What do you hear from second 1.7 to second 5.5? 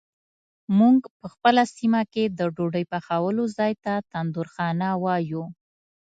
سیمه کې د ډوډۍ پخولو ځای ته تندورخانه وایو.